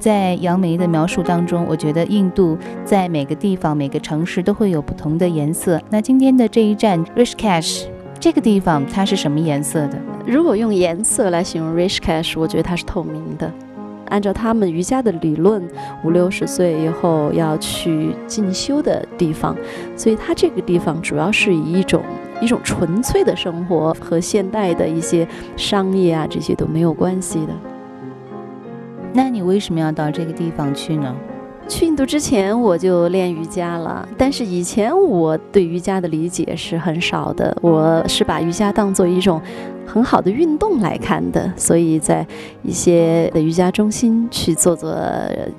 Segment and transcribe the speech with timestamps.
[0.00, 5.80] 在杨梅的描述当中，我觉得印度在每个地方、每个城市都会有不同的颜色。
[5.90, 7.84] 那今天的这一站 Rishikesh
[8.18, 9.98] 这个地方，它是什么颜色的？
[10.26, 13.52] 如果用颜色来形容 Rishikesh，我觉得它是透明的。
[14.06, 15.62] 按照他们瑜伽的理论，
[16.02, 19.54] 五六十岁以后要去进修的地方，
[19.94, 22.02] 所以它这个地方主要是以一种
[22.40, 27.52] 一种纯粹的生活和现代的一些商业啊这些都没有关系的。
[29.12, 31.14] 那你为什么要到这个地方去呢？
[31.68, 39.40] 去印度之前我就练瑜伽了，但是以前我对瑜伽的理解是很少的，我是把瑜伽当做一种
[39.86, 42.26] 很好的运动来看的，所以在
[42.62, 44.96] 一些的瑜伽中心去做做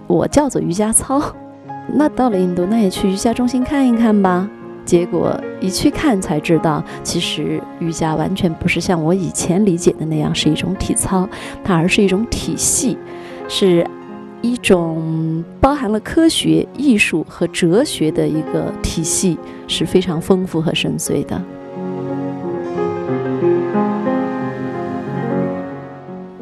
[0.08, 1.22] 我叫做瑜伽操。
[1.94, 4.50] 那到了印度，那也去瑜伽中心看一看吧。
[4.84, 11.30] 结果一去看才知道，其实瑜伽完全不是像我以前理解的那样是一种体操，
[11.64, 12.98] 它而是一种体系，
[13.52, 13.86] 是。
[14.44, 21.40] 一种包含了科学、艺术和哲学的一个体系，是非常丰富和深邃的。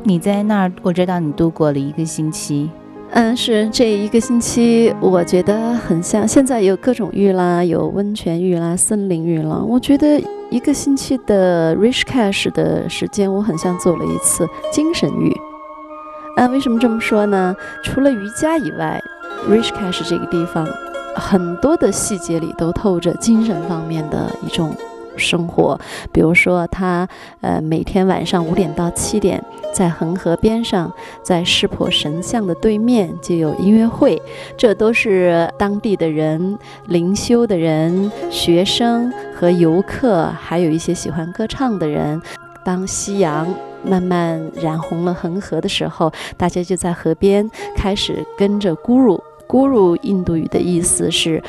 [0.02, 2.70] 你在那儿，我知道你度过了一个星期。
[3.12, 9.62] 嗯，是这一个星期，我觉得很像现在有各种浴啦，有温泉浴啦、森林浴啦。
[9.68, 15.36] 我觉得一个星期的 Rishikesh 的时间，我很像做了一次精神浴。
[16.40, 17.54] 那为什么这么说呢？
[17.84, 18.98] 除了瑜伽以外
[19.50, 20.66] ，Rishikesh 这个地方
[21.14, 24.74] 很多的细节里都透着精神方面的一种
[25.18, 25.78] 生活。
[26.14, 27.06] 比如说，他
[27.42, 30.90] 呃每天晚上五点到七点，在恒河边上，
[31.22, 34.22] 在湿婆神像的对面就有音乐会，
[34.56, 42.22] 这都是当地的人、灵修的人、学生和游客，还有一些喜欢歌唱的人。
[42.64, 43.46] 当夕阳。
[43.84, 49.20] 慢慢染红了恒河的时候，大家就在河边开始跟着 Guru。
[49.48, 51.42] Guru 印度语的意思是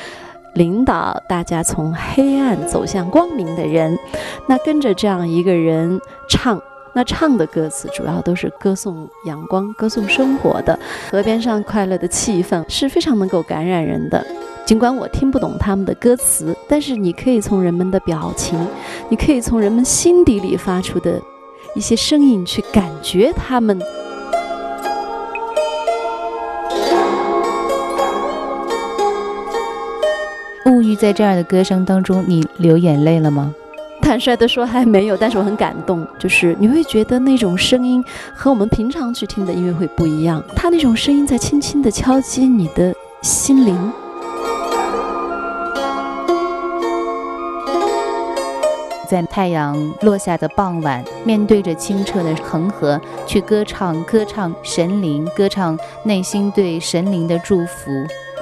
[0.54, 3.98] 领导大家从黑暗走向光明的人。
[4.48, 6.60] 那跟着这样一个人唱，
[6.94, 10.78] 那唱的歌词主要都是歌颂阳光、歌颂生活的。
[11.10, 14.24] 河边上快乐的气氛是非常能够感染人的。
[14.64, 18.58] 尽管我听不懂他们的歌词，但是你可以从人们的表情，
[19.08, 21.20] 你可以从人们心底里发出的。
[21.74, 23.80] 一些声音去感觉他们。
[30.64, 33.54] 沐浴在这样的歌声当中，你流眼泪了吗？
[34.02, 36.06] 坦率的说还没有，但是我很感动。
[36.18, 38.04] 就是你会觉得那种声音
[38.34, 43.92] 和我们平常去听的音乐会不一样，它那种声音在轻轻的敲击你的心灵。
[49.10, 57.90] 在太阳落下的傍晚，面对着清澈的恒河，去歌唱，歌唱神灵，歌唱内心对神灵的祝福。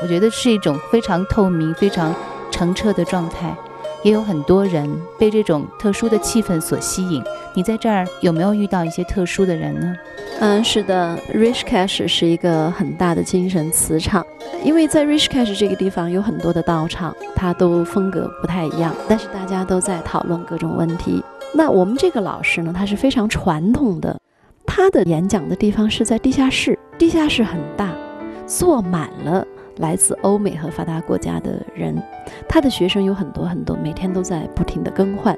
[0.03, 2.15] 我觉得是一种非常透明、非常
[2.51, 3.57] 澄澈的状态。
[4.03, 4.87] 也有很多人
[5.19, 7.25] 被这种特殊的气氛所吸引。
[7.55, 9.97] 你在这儿有没有遇到一些特殊的人呢？
[10.41, 14.25] 嗯，是的，Rishikesh 是一个很大的精神磁场，
[14.63, 21.23] 因为在 Rishikesh 这个地方有很多的道场，它都风格不太一样，但是大家都在讨论各种问题。
[21.53, 24.17] 那我们这个老师呢，他是非常传统的，
[24.65, 27.93] 他的演讲的地方是在地下室，地下室很大，
[28.47, 29.45] 坐满了。
[29.79, 32.01] 来自欧美和发达国家的人，
[32.49, 35.37] 他的学生有很多很多，每天都在不停的更换。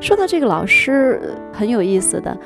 [0.00, 2.36] 说到这个老师很有意思的，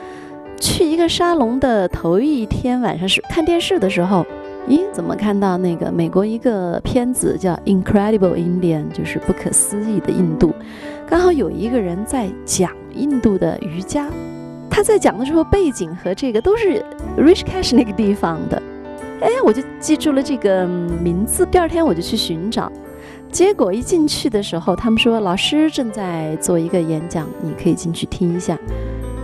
[0.60, 4.26] 去一个沙龙的头一天晚上是看电视的时候，
[4.68, 10.54] 咦，怎么看到那个美国一个片子叫《Incredible Indian》，就是不可思议的印度，
[11.08, 14.06] 刚好有一个人在讲印度的瑜伽，
[14.68, 16.84] 他在讲的时候背景和这个都是
[17.16, 18.62] Richcash 那个地方的。
[19.22, 21.46] 哎，我就记住了这个名字。
[21.46, 22.70] 第二天我就去寻找，
[23.32, 28.58] 结果一进去的时候，他们说老师正在做一个演讲，你可以进去听一下。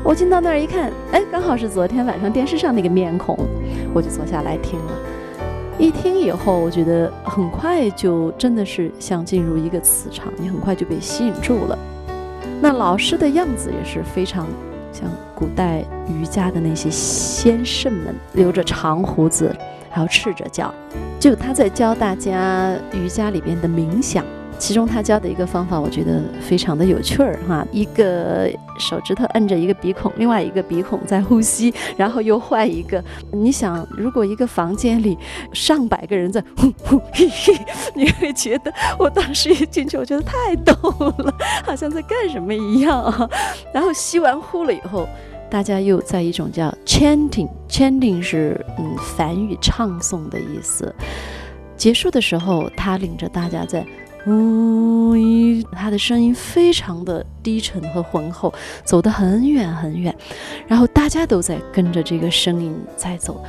[0.06, 3.36] 我进到那儿一看，哎，刚好是昨天晚上电视上那个面孔，
[3.92, 4.92] 我就坐下来听了。
[5.80, 11.76] 一听以后，我觉得很快就真的是像进入一个磁场，你很快就被吸引住了。
[12.60, 14.46] 那老师的样子也是非常
[14.92, 19.52] 像古代瑜伽的那些先圣们，留着长胡子。
[19.90, 20.72] 还要赤着脚，
[21.18, 24.22] 就他在教大家瑜伽里边的冥想，
[24.58, 27.66] 其中他教的一个方法，我觉得非常的有趣儿哈。
[27.70, 33.02] 一个手指头摁着一个鼻孔，另外一个鼻孔在呼吸，然后又换一个。
[33.32, 35.16] 你想，如果一个房间里
[35.52, 37.54] 上百个人在呼呼嘿嘿，
[37.94, 40.72] 你会觉得，我当时一进去，我觉得太逗
[41.18, 43.28] 了，好像在干什么一样啊。
[43.72, 45.08] 然后吸完呼了以后。
[45.48, 50.92] 大家又在一种叫 chanting，chanting 是嗯梵语唱诵的意思。
[51.76, 53.86] 结束的时候，他领着大家在，
[54.28, 58.52] 嗯，他的声音非常的低沉和浑厚，
[58.84, 60.14] 走得很远很远，
[60.66, 63.42] 然后大家都在跟着这个声音在走。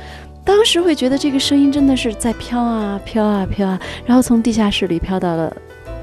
[0.44, 5.54] 当时会觉得这个声音真的是在飘啊飘啊飘啊，然后从地下室里飘到了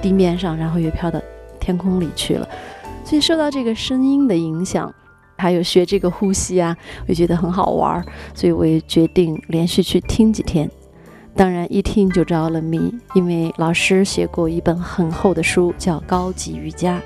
[0.02, 1.20] 地面上，然后又飘到
[1.60, 2.48] 天空里去了。
[3.04, 4.94] 所以受到这个声音的影响，
[5.38, 6.76] 还有学这个呼吸啊，
[7.08, 10.70] 我觉得很好玩儿，所以我也决定连续去听几天。
[11.36, 16.98] 当然一听就着了迷，因为老师写过一本很厚的书，叫《高级瑜伽》。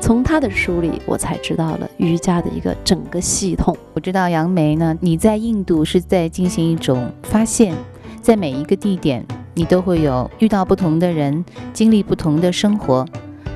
[0.00, 3.76] 从他的书里，我才知道了瑜伽的一个整个系统。
[3.92, 7.74] 我知道杨梅呢，你在印度是在进行一种发现，
[8.20, 13.04] 在每一个地点，你都会有遇到不同的人，经历不同的生活。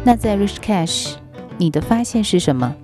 [0.02, 1.14] 那在 Rishikesh，
[1.56, 2.74] 你的发现是什么？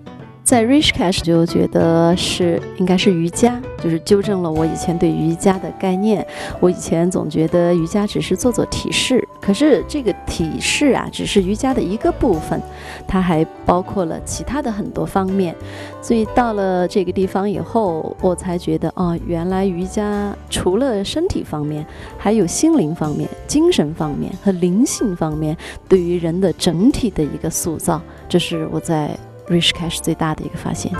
[0.44, 6.24] 在 Rishikesh 就觉得是应该是瑜伽，就是纠正了我以前对瑜伽的概念。
[6.60, 12.60] 我以前总觉得瑜伽只是做做体式，可是这个体式啊，只是瑜伽的一个部分，
[13.08, 15.54] 它还包括了其他的很多方面。
[16.00, 21.84] 所以到了这个地方以后，我才觉得哦，原来瑜伽除了身体方面，
[22.16, 25.56] 还有心灵方面、精神方面和灵性方面，
[25.88, 29.10] 对于人的整体的一个塑造，这是我在。
[29.48, 30.92] Rishikesh 最大的一个发现。